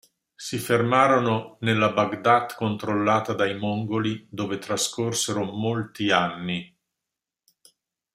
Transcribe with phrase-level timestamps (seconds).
[0.35, 6.75] Si fermarono nella Baghdad controllata dai mongoli, dove trascorsero molti anni.